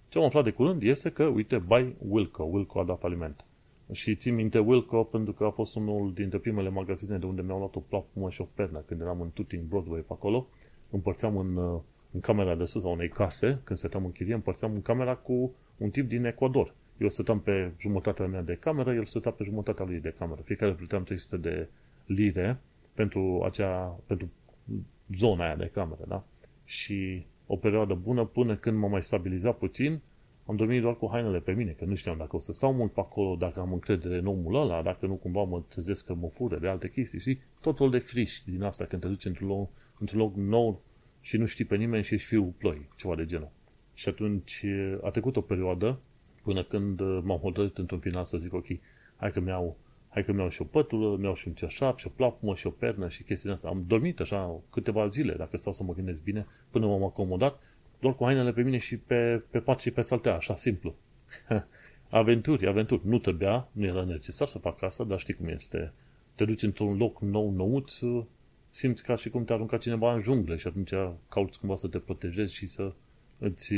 [0.09, 3.45] Ce am aflat de curând este că, uite, Buy Wilco, Wilco a dat faliment.
[3.91, 7.57] Și țin minte Wilco pentru că a fost unul dintre primele magazine de unde mi-au
[7.57, 10.47] luat o plapumă și o pernă când eram în Tuting Broadway pe acolo.
[10.89, 11.57] Împărțeam în,
[12.11, 15.53] în camera de sus a unei case, când stăteam în chirie, împărțeam în camera cu
[15.77, 16.73] un tip din Ecuador.
[16.97, 20.41] Eu stăteam pe jumătatea mea de cameră, el stătea pe jumătatea lui de cameră.
[20.43, 21.67] Fiecare plăteam 300 de
[22.05, 22.59] lire
[22.93, 24.29] pentru, acea, pentru
[25.17, 26.23] zona aia de cameră, da?
[26.65, 30.01] Și o perioadă bună până când m-am mai stabilizat puțin,
[30.45, 32.91] am dormit doar cu hainele pe mine, că nu știam dacă o să stau mult
[32.91, 36.27] pe acolo, dacă am încredere în omul ăla, dacă nu cumva mă trezesc că mă
[36.27, 39.47] fură de alte chestii, și tot fel de friști din asta când te duci într-un
[39.47, 40.81] loc, într-un loc nou
[41.21, 43.49] și nu știi pe nimeni și ești fiul ploi, ceva de genul.
[43.93, 44.65] Și atunci
[45.01, 45.99] a trecut o perioadă
[46.43, 48.65] până când m-am hotărât într-un final să zic, ok,
[49.15, 49.77] hai că mi-au
[50.09, 52.69] hai că mi-au și o pătură, mi-au și un ceașap, și o plapumă, și o
[52.69, 53.69] pernă și chestii astea.
[53.69, 57.59] Am dormit așa câteva zile, dacă stau să mă gândesc bine, până m-am acomodat
[58.03, 60.95] doar cu hainele pe mine și pe, pe pat și pe saltea, așa simplu.
[62.09, 63.07] aventuri, aventuri.
[63.07, 65.93] Nu trebuia, nu era necesar să fac asta, dar știi cum este.
[66.35, 67.99] Te duci într-un loc nou, nouț,
[68.69, 70.91] simți ca și cum te arunca cineva în jungle și atunci
[71.29, 72.93] cauți cumva să te protejezi și să
[73.39, 73.73] îți,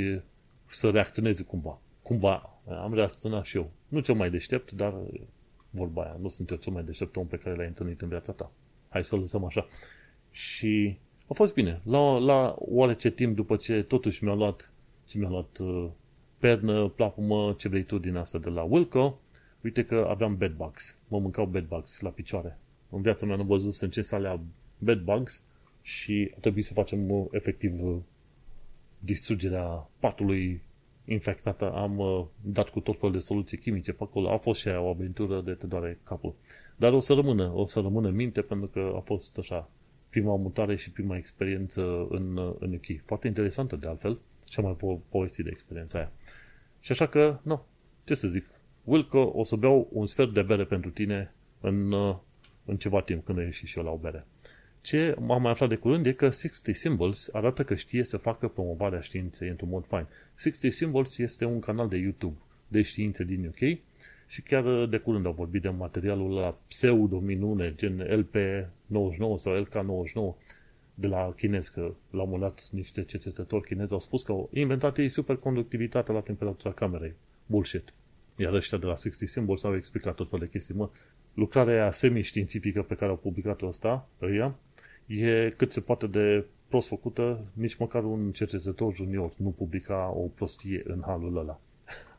[0.66, 1.80] să reacționezi cumva.
[2.02, 3.72] Cumva am reacționat și eu.
[3.88, 4.94] Nu cel mai deștept, dar
[5.70, 8.32] vorba aia, nu sunt eu cel mai deștept om pe care l-ai întâlnit în viața
[8.32, 8.52] ta.
[8.90, 9.68] Hai să o lăsăm așa.
[10.32, 11.82] Și a fost bine.
[11.84, 14.72] La, la oarece timp după ce totuși mi-a luat
[15.08, 15.88] și mi-a luat uh,
[16.38, 19.20] pernă, plapumă, ce vrei tu din asta de la Wilco,
[19.64, 20.98] uite că aveam bedbugs.
[21.08, 22.60] Mă mâncau bedbugs la picioare.
[22.90, 24.40] În viața mea nu văzut în ce salea
[24.78, 25.44] bedbugs
[25.82, 27.96] și a trebuit să facem uh, efectiv uh,
[29.00, 30.62] distrugerea patului
[31.06, 31.72] infectată.
[31.72, 34.32] Am uh, dat cu tot fel de soluții chimice pe acolo.
[34.32, 36.34] A fost și aia o aventură de te doare capul.
[36.76, 39.70] Dar o să rămână, o să rămână în minte pentru că a fost așa
[40.16, 43.06] prima mutare și prima experiență în, în UK.
[43.06, 46.12] Foarte interesantă de altfel și am mai po- povestit de experiența aia.
[46.80, 47.66] Și așa că, nu,
[48.04, 48.46] ce să zic,
[48.84, 51.94] Wilco, o să beau un sfert de bere pentru tine în,
[52.66, 54.26] în ceva timp, când ieși și eu la o bere.
[54.82, 58.48] Ce am mai aflat de curând e că 60 Symbols arată că știe să facă
[58.48, 60.08] promovarea științei într-un mod fain.
[60.38, 63.80] 60 Symbols este un canal de YouTube de științe din UK
[64.28, 70.36] și chiar de curând au vorbit de materialul la pseudo-minune, gen LP99 sau LK99
[70.96, 74.98] de la chinez, că la un dat niște cercetători chinezi au spus că au inventat
[74.98, 77.14] ei superconductivitatea la temperatura camerei.
[77.46, 77.94] Bullshit.
[78.38, 80.76] Iar ăștia de la 60 Symbols au explicat tot fel de chestii.
[80.76, 80.90] Mă,
[81.34, 84.56] lucrarea aia semi-științifică pe care au publicat-o asta, ăia,
[85.06, 90.22] e cât se poate de prost făcută, nici măcar un cercetător junior nu publica o
[90.22, 91.60] prostie în halul ăla.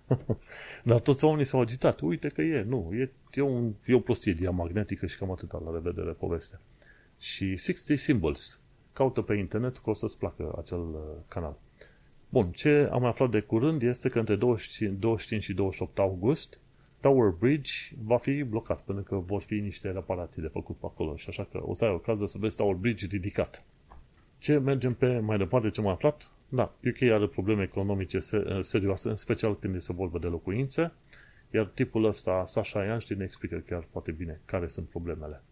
[0.84, 2.00] Dar toți oamenii s-au agitat.
[2.00, 5.70] Uite că e, nu, e, e, un, e o prostie diamagnetică și cam atât la
[5.72, 6.60] revedere povestea.
[7.18, 8.60] Și 60 Symbols.
[8.92, 11.58] Caută pe internet că o să-ți placă acel uh, canal.
[12.28, 16.60] Bun, ce am aflat de curând este că între 25, 25 și 28 august
[17.00, 17.72] Tower Bridge
[18.04, 21.48] va fi blocat, pentru că vor fi niște reparații de făcut pe acolo și așa
[21.52, 23.64] că o să ai ocazia să vezi Tower Bridge ridicat.
[24.38, 26.30] Ce mergem pe mai departe, ce am aflat?
[26.48, 28.18] Da, UK are probleme economice
[28.60, 30.92] serioase, în special când se vorba de locuințe,
[31.50, 35.42] iar tipul ăsta, Sasha Ianști, ne explică chiar foarte bine care sunt problemele.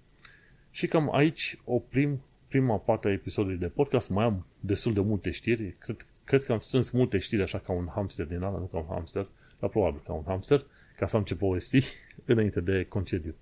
[0.70, 4.10] Și cam aici oprim prima parte a episodului de podcast.
[4.10, 5.74] Mai am destul de multe știri.
[5.78, 8.78] Cred, cred că am strâns multe știri așa ca un hamster din ala, nu ca
[8.78, 9.26] un hamster,
[9.60, 10.64] dar probabil ca un hamster,
[10.96, 11.84] ca să am ce povesti
[12.24, 13.34] înainte de concediu.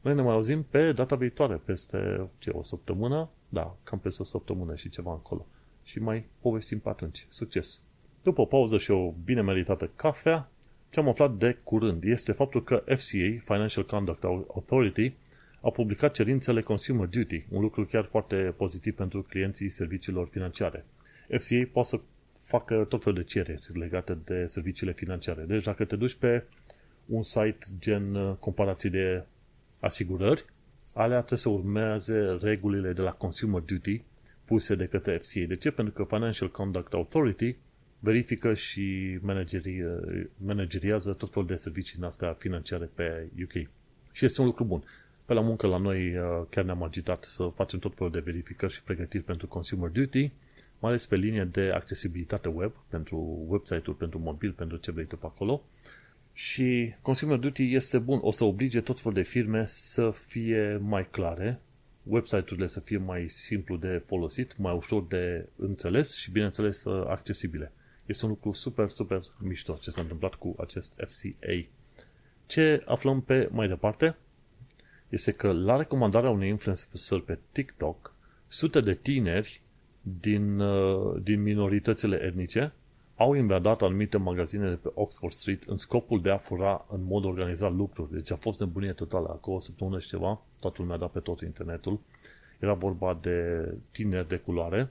[0.00, 3.28] Noi ne mai auzim pe data viitoare, peste ce, o săptămână?
[3.48, 5.46] Da, cam peste o săptămână și ceva încolo.
[5.90, 7.26] Și mai povestim pe atunci.
[7.28, 7.80] Succes!
[8.22, 10.50] După o pauză și o bine meritată cafea,
[10.90, 15.12] ce am aflat de curând este faptul că FCA, Financial Conduct Authority,
[15.60, 20.84] a publicat cerințele Consumer Duty, un lucru chiar foarte pozitiv pentru clienții serviciilor financiare.
[21.28, 22.00] FCA poate să
[22.38, 25.42] facă tot felul de cereri legate de serviciile financiare.
[25.42, 26.44] Deci dacă te duci pe
[27.06, 29.24] un site gen uh, comparații de
[29.80, 30.44] asigurări,
[30.94, 34.02] alea trebuie să urmeze regulile de la Consumer Duty
[34.50, 35.44] puse de către FCA.
[35.46, 35.70] De ce?
[35.70, 37.56] Pentru că Financial Conduct Authority
[37.98, 43.68] verifică și uh, manageriază tot felul de servicii în astea financiare pe UK.
[44.12, 44.82] Și este un lucru bun.
[45.24, 48.72] Pe la muncă la noi uh, chiar ne-am agitat să facem tot felul de verificări
[48.72, 50.30] și pregătiri pentru Consumer Duty,
[50.78, 55.16] mai ales pe linie de accesibilitate web, pentru website-uri, pentru mobil, pentru ce vrei tu
[55.16, 55.62] pe acolo.
[56.32, 61.08] Și Consumer Duty este bun, o să oblige tot felul de firme să fie mai
[61.10, 61.60] clare,
[62.10, 67.72] website-urile să fie mai simplu de folosit, mai ușor de înțeles și, bineînțeles, accesibile.
[68.06, 71.66] Este un lucru super, super mișto ce s-a întâmplat cu acest FCA.
[72.46, 74.16] Ce aflăm pe mai departe
[75.08, 78.14] este că la recomandarea unui influencer pe TikTok,
[78.48, 79.60] sute de tineri
[80.02, 82.72] din, uh, din minoritățile etnice
[83.20, 87.24] au invadat anumite magazine de pe Oxford Street în scopul de a fura în mod
[87.24, 88.12] organizat lucruri.
[88.12, 89.28] Deci a fost nebunie totală.
[89.28, 92.00] Acolo o săptămână și ceva, toată lumea a dat pe tot internetul.
[92.58, 94.90] Era vorba de tineri de culoare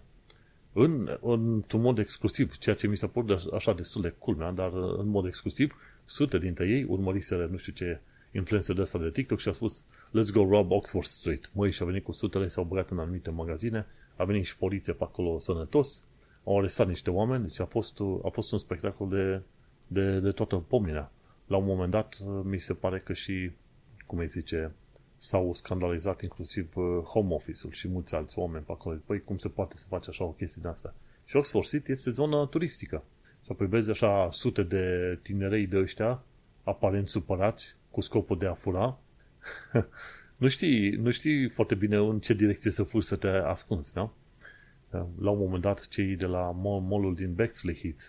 [0.74, 5.08] în, într-un mod exclusiv, ceea ce mi s-a părut așa destul de culmea, dar în
[5.08, 8.00] mod exclusiv, sute dintre ei urmăriseră nu știu ce
[8.32, 11.50] influencer de asta de TikTok și a spus let's go rob Oxford Street.
[11.54, 14.94] Măi, și a venit cu sutele, s-au băgat în anumite magazine, a venit și poliția
[14.94, 16.04] pe acolo sănătos,
[16.50, 19.42] au arestat niște oameni, deci a fost, a fost un spectacol de,
[19.88, 21.12] de, de toată pomnina.
[21.48, 23.52] La un moment dat, mi se pare că și,
[24.06, 24.72] cum îi zice,
[25.18, 28.98] s-au scandalizat inclusiv uh, home office-ul și mulți alți oameni pe acolo.
[29.06, 30.94] Păi cum se poate să faci așa o chestie de asta?
[31.26, 33.04] Și Oxford City este zonă turistică.
[33.44, 36.24] Și apoi vezi așa sute de tinerei de ăștia,
[36.64, 39.00] aparent supărați, cu scopul de a fura.
[40.38, 44.14] nu, știi, nu știi foarte bine în ce direcție să furi să te ascunzi, da?
[45.20, 48.04] La un moment dat, cei de la mall din Bexley Heath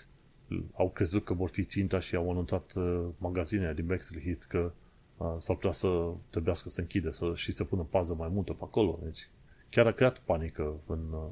[0.72, 4.72] au crezut că vor fi ținta și au anunțat uh, magazinele din Bexley Heath că
[5.16, 8.62] uh, s-ar putea să trebuiască să închide să, și să pună pază mai multă pe
[8.62, 8.98] acolo.
[9.02, 9.28] Deci
[9.68, 11.26] chiar a creat panică în, uh,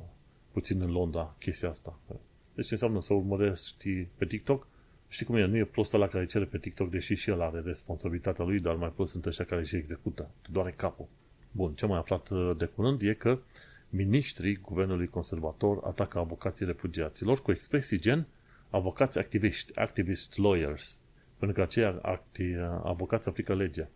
[0.53, 1.99] puțin în Londra chestia asta.
[2.55, 4.67] Deci ce înseamnă să urmărești pe TikTok?
[5.09, 5.47] Știi cum e?
[5.47, 8.75] Nu e prost la care cere pe TikTok, deși și el are responsabilitatea lui, dar
[8.75, 10.31] mai prost sunt ăștia care și execută.
[10.51, 11.07] Doare capul.
[11.51, 13.39] Bun, ce mai aflat de curând e că
[13.91, 18.27] Ministrii guvernului conservator atacă avocații refugiaților cu expresii gen
[18.71, 20.99] avocați activiști, activist lawyers,
[21.39, 22.43] pentru că aceia acti,
[22.83, 23.89] avocați aplică legea.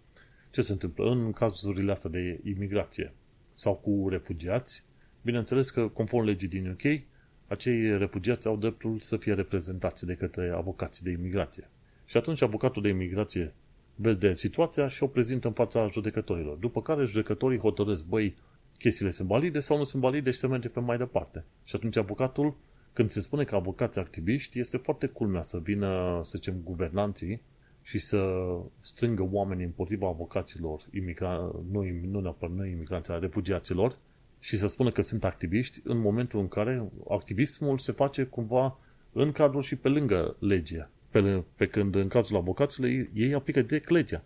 [0.51, 1.11] Ce se întâmplă?
[1.11, 3.13] În cazurile astea de imigrație
[3.55, 4.85] sau cu refugiați,
[5.23, 7.03] bineînțeles că, conform legii din UK,
[7.47, 11.69] acei refugiați au dreptul să fie reprezentați de către avocații de imigrație.
[12.05, 13.55] Și atunci avocatul de imigrație
[13.95, 16.57] vede situația și o prezintă în fața judecătorilor.
[16.57, 18.37] După care judecătorii hotărăsc, băi,
[18.83, 21.45] chestiile sunt valide sau nu sunt valide și se merge pe mai departe.
[21.65, 22.55] Și atunci avocatul,
[22.93, 27.41] când se spune că avocați activiști, este foarte culmea să vină, să zicem, guvernanții
[27.83, 28.47] și să
[28.81, 33.99] strângă oamenii împotriva avocaților, imigra- nu, nu neapărat noi imigranți, a refugiaților,
[34.39, 38.79] și să spună că sunt activiști în momentul în care activismul se face cumva
[39.13, 40.91] în cadrul și pe lângă legea.
[41.11, 44.25] Pe, pe când în cazul avocaților ei, ei aplică direct legea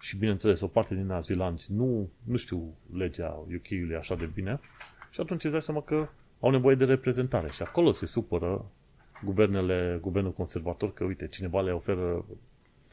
[0.00, 4.60] și, bineînțeles, o parte din azilanți nu, nu știu legea UK-ului așa de bine
[5.10, 6.08] și atunci îți dai seama că
[6.40, 8.70] au nevoie de reprezentare și acolo se supără
[9.24, 12.24] guvernele, guvernul conservator că, uite, cineva le oferă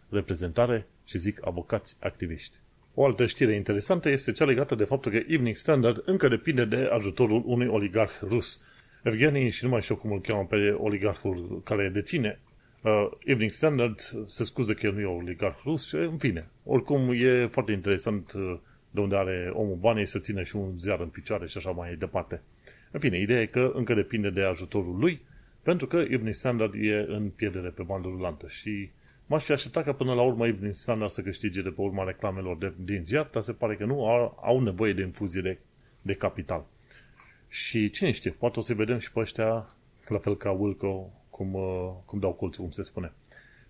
[0.09, 2.57] reprezentare și zic avocați activiști.
[2.93, 6.89] O altă știre interesantă este cea legată de faptul că Evening Standard încă depinde de
[6.91, 8.61] ajutorul unui oligarh rus.
[9.03, 12.39] Evgeny și nu mai știu cum îl cheamă pe oligarhul care deține
[12.85, 16.47] uh, Evening Standard, se scuză că el nu e oligarh rus și în fine.
[16.63, 18.57] Oricum e foarte interesant uh,
[18.91, 21.95] de unde are omul banii să țină și un ziar în picioare și așa mai
[21.95, 22.41] departe.
[22.91, 25.21] În fine, ideea e că încă depinde de ajutorul lui,
[25.61, 28.89] pentru că Evening Standard e în pierdere pe bandă rulantă și
[29.25, 32.57] m-aș fi așteptat ca până la urmă Evening Standard să câștige de pe urma reclamelor
[32.57, 35.57] de, din ziar, dar se pare că nu au, au nevoie de infuzie de,
[36.01, 36.65] de capital.
[37.47, 39.75] Și cine știe, poate o să vedem și pe ăștia,
[40.07, 43.13] la fel ca Wilco, cum, uh, cum dau colțul, cum se spune.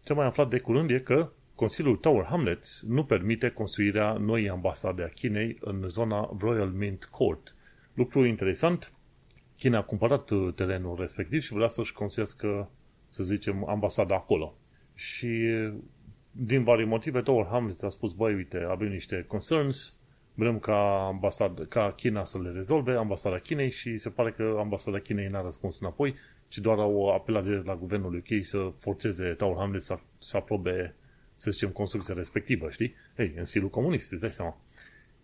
[0.03, 4.49] Ce am mai aflat de curând e că Consiliul Tower Hamlets nu permite construirea noii
[4.49, 7.55] ambasade a Chinei în zona Royal Mint Court.
[7.93, 8.93] Lucru interesant,
[9.57, 12.69] China a cumpărat uh, terenul respectiv și vrea să-și construiască,
[13.09, 14.57] să zicem, ambasada acolo.
[14.93, 15.73] Și uh,
[16.31, 19.99] din vari motive, Tower Hamlets a spus, băi, uite, avem niște concerns,
[20.33, 24.99] vrem ca, ambasad, ca China să le rezolve, ambasada Chinei și se pare că ambasada
[24.99, 26.15] Chinei n-a răspuns înapoi,
[26.47, 30.95] ci doar au apelat de la guvernul UK să forțeze Tower Hamlets să, să aprobe,
[31.35, 32.93] să zicem, construcția respectivă, știi?
[33.17, 34.57] Ei, în stilul comunist, îți dai seama.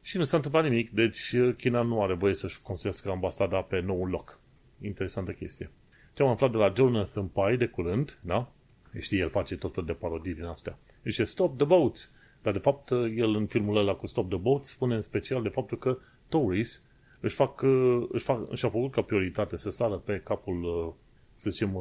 [0.01, 4.09] Și nu s-a întâmplat nimic, deci China nu are voie să-și construiască ambasada pe noul
[4.09, 4.39] loc.
[4.81, 5.71] Interesantă chestie.
[6.13, 8.51] Ce am aflat de la Jonathan Pye de curând, da?
[8.99, 10.77] Știi, el face tot fel de parodii din astea.
[11.03, 12.11] Zice, stop the boats!
[12.41, 15.49] Dar de fapt, el în filmul ăla cu Stop the Boat spune în special de
[15.49, 15.97] faptul că
[16.29, 16.83] Tories
[17.19, 17.61] își, fac,
[18.09, 20.93] își, fac, își au făcut ca prioritate să sară pe capul,
[21.41, 21.77] să zicem,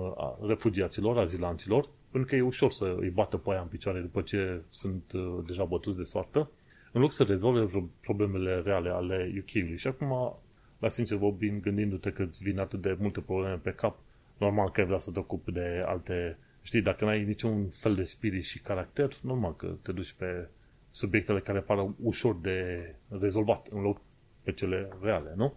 [0.46, 4.62] refugiaților, azilanților, pentru că e ușor să îi bată pe aia în picioare după ce
[4.70, 5.12] sunt
[5.46, 6.50] deja bătuți de soartă,
[6.92, 9.76] în loc să rezolve problemele reale ale UK-ului.
[9.76, 10.34] Și acum,
[10.78, 13.98] la sincer vorbind, gândindu-te că îți vin atât de multe probleme pe cap,
[14.38, 18.04] normal că ai vrea să te ocupi de alte Știi, dacă n-ai niciun fel de
[18.04, 20.48] spirit și caracter, normal că te duci pe
[20.90, 24.00] subiectele care par ușor de rezolvat în loc
[24.42, 25.54] pe cele reale, nu?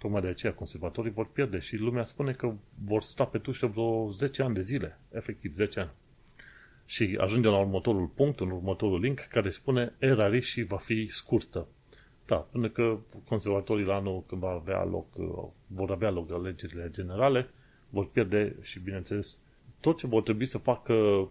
[0.00, 2.52] Tocmai de aceea conservatorii vor pierde și lumea spune că
[2.84, 5.90] vor sta pe tușă vreo 10 ani de zile, efectiv 10 ani.
[6.84, 11.66] Și ajungem la următorul punct, în următorul link, care spune era rișii va fi scurtă.
[12.26, 15.06] Da, pentru că conservatorii la anul când va avea loc,
[15.66, 17.50] vor avea loc alegerile generale,
[17.88, 19.38] vor pierde și, bineînțeles,
[19.80, 21.28] tot ce vor trebui să facă, uh,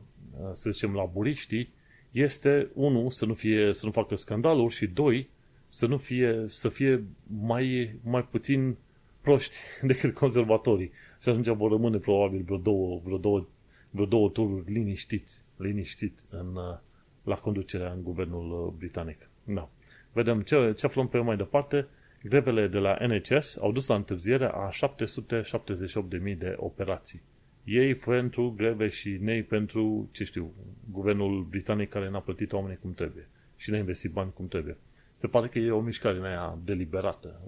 [0.51, 1.73] să zicem, laburiștii,
[2.11, 5.29] este, unul, să nu, fie, să nu facă scandaluri și, doi,
[5.69, 7.03] să nu fie, să fie
[7.41, 8.75] mai, mai puțin
[9.21, 10.91] proști decât conservatorii.
[11.21, 13.47] Și atunci vor rămâne probabil vreo două, vreo două,
[13.89, 16.77] vreo două tururi liniștiți, liniștit în, uh,
[17.23, 19.29] la conducerea în guvernul uh, britanic.
[19.43, 19.69] Da.
[20.13, 21.87] Vedem ce, ce aflăm pe mai departe.
[22.23, 27.21] Grevele de la NHS au dus la întârzierea a 778.000 de operații
[27.69, 30.53] ei pentru greve și nei pentru, ce știu,
[30.91, 34.77] guvernul britanic care n-a plătit oamenii cum trebuie și n-a investit bani cum trebuie.
[35.19, 37.41] Se pare că e o mișcare în aia deliberată,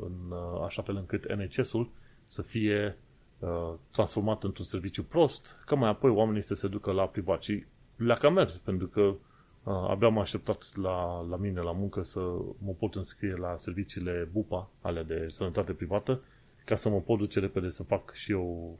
[0.00, 1.90] în uh, așa fel încât NHS-ul
[2.26, 2.98] să fie
[3.38, 7.42] uh, transformat într-un serviciu prost, ca mai apoi oamenii să se ducă la privat.
[7.42, 7.64] Și
[7.96, 9.16] le-a cam mers, pentru că uh,
[9.64, 12.20] abia am așteptat la, la mine la muncă să
[12.58, 16.20] mă pot înscrie la serviciile BUPA, ale de sănătate privată,
[16.64, 18.78] ca să mă pot duce repede să fac și eu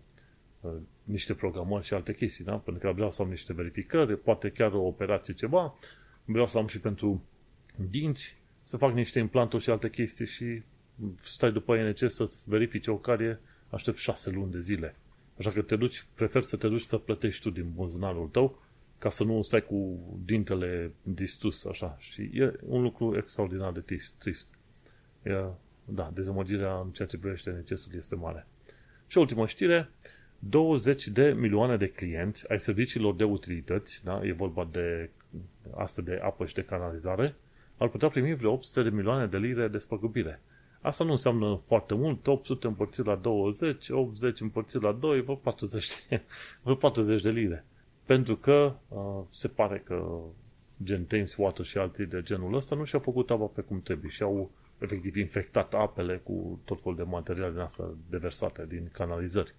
[0.61, 0.73] Uh,
[1.05, 2.57] niște programări și alte chestii, da?
[2.57, 5.75] Pentru că vreau să am niște verificări, poate chiar o operație ceva,
[6.25, 7.23] vreau să am și pentru
[7.91, 8.38] dinți,
[8.69, 10.63] să fac niște implanturi și alte chestii și
[11.23, 14.97] stai după NC să-ți verifici o carie, aștept șase luni de zile.
[15.39, 18.63] Așa că te duci, prefer să te duci să plătești tu din buzunarul tău,
[18.99, 21.97] ca să nu stai cu dintele distus, așa.
[21.99, 24.15] Și e un lucru extraordinar de trist.
[24.19, 24.49] trist.
[25.23, 25.45] E,
[25.85, 28.47] da, dezamăgirea în ceea ce privește necesul este mare.
[29.07, 29.91] Și ultima știre,
[30.39, 34.21] 20 de milioane de clienți ai serviciilor de utilități, da?
[34.25, 35.11] e vorba de
[35.77, 37.35] asta de apă și de canalizare,
[37.79, 40.41] ar putea primi vreo 800 de milioane de lire de spăgubire.
[40.81, 45.88] Asta nu înseamnă foarte mult, 800 împărțit la 20, 80 împărțit la 2, vreo 40
[46.09, 46.23] de,
[46.62, 47.64] vreo 40 de lire.
[48.05, 50.21] Pentru că uh, se pare că
[50.83, 54.11] gen Thames Water și alții de genul ăsta nu și-au făcut apa pe cum trebuie
[54.11, 59.55] și au efectiv infectat apele cu tot felul de materiale din asta deversate din canalizări.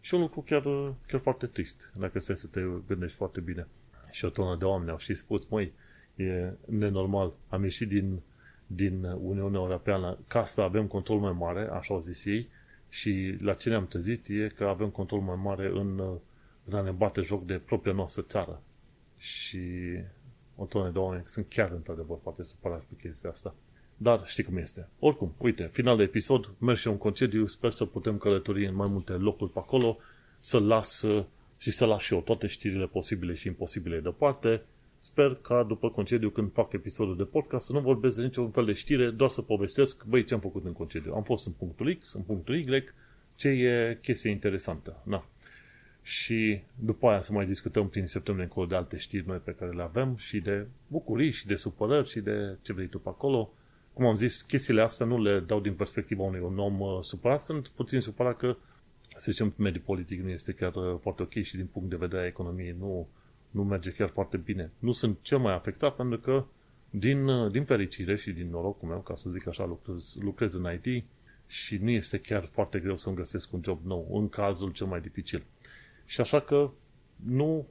[0.00, 0.62] Și un lucru chiar,
[1.06, 3.66] chiar foarte trist, dacă stai să te gândești foarte bine.
[4.10, 5.72] Și o tonă de oameni au și spus, măi,
[6.16, 8.20] e nenormal, am ieșit din,
[8.66, 12.48] din Uniunea Europeană ca să avem control mai mare, așa au zis ei,
[12.88, 16.02] și la ce ne-am trezit e că avem control mai mare în,
[16.64, 18.62] în a ne bate joc de propria noastră țară.
[19.16, 19.60] Și
[20.56, 23.54] o tonă de oameni sunt chiar într-adevăr foarte supărați pe chestia asta.
[23.96, 24.88] Dar știi cum este.
[24.98, 28.88] Oricum, uite, final de episod, merg și un concediu, sper să putem călători în mai
[28.88, 29.98] multe locuri pe acolo,
[30.40, 31.06] să las
[31.58, 34.62] și să las și eu toate știrile posibile și imposibile deoparte.
[35.02, 38.64] Sper ca după concediu, când fac episodul de podcast, să nu vorbesc de niciun fel
[38.64, 41.14] de știre, doar să povestesc, băi, ce am făcut în concediu.
[41.14, 42.84] Am fost în punctul X, în punctul Y,
[43.34, 45.02] ce e chestie interesantă.
[45.04, 45.24] Na.
[46.02, 49.70] Și după aia să mai discutăm prin septembrie încolo de alte știri noi pe care
[49.70, 53.52] le avem și de bucurii și de supărări și de ce vrei tu pe acolo.
[53.92, 57.40] Cum am zis, chestiile astea nu le dau din perspectiva unui un om uh, supărat,
[57.40, 58.56] sunt puțin supărat că,
[59.16, 62.22] să zicem, mediul politic nu este chiar uh, foarte ok și din punct de vedere
[62.22, 63.08] a economiei nu,
[63.50, 64.70] nu merge chiar foarte bine.
[64.78, 66.44] Nu sunt cel mai afectat pentru că,
[66.90, 70.66] din, uh, din fericire și din norocul meu, ca să zic așa, lucrez, lucrez în
[70.82, 71.04] IT
[71.46, 75.00] și nu este chiar foarte greu să-mi găsesc un job nou, în cazul cel mai
[75.00, 75.42] dificil.
[76.04, 76.70] Și așa că
[77.16, 77.66] nu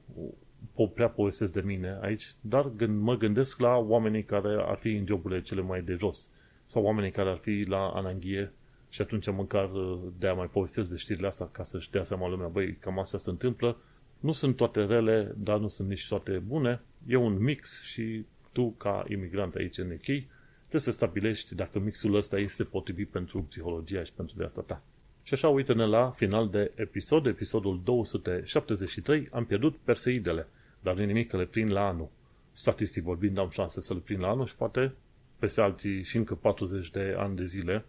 [0.94, 5.06] prea povestesc de mine aici, dar gând, mă gândesc la oamenii care ar fi în
[5.06, 6.28] joburile cele mai de jos
[6.66, 8.52] sau oamenii care ar fi la ananghie
[8.88, 9.70] și atunci măcar
[10.18, 13.18] de a mai povestesc de știrile astea ca să-și dea seama lumea, băi, cam asta
[13.18, 13.76] se întâmplă.
[14.20, 16.80] Nu sunt toate rele, dar nu sunt nici toate bune.
[17.06, 22.14] E un mix și tu, ca imigrant aici în UK, trebuie să stabilești dacă mixul
[22.14, 24.82] ăsta este potrivit pentru psihologia și pentru viața ta.
[25.22, 30.46] Și așa, uite-ne la final de episod, episodul 273, am pierdut Perseidele,
[30.80, 32.08] dar nu nimic că le prind la anul.
[32.52, 34.92] Statistic vorbind, am șanse să le prind la anul și poate
[35.38, 37.84] peste alții și încă 40 de ani de zile,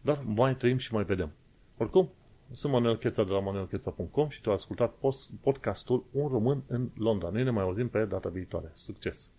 [0.00, 1.30] dar mai trăim și mai vedem.
[1.76, 2.10] Oricum,
[2.52, 4.94] sunt Manuel Cheța de la manuelcheța.com și tu ai ascultat
[5.40, 7.28] podcastul Un român în Londra.
[7.28, 8.70] Noi ne mai auzim pe data viitoare.
[8.72, 9.32] Succes!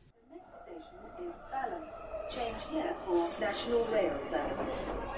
[2.30, 5.09] Change here for National Rail Services.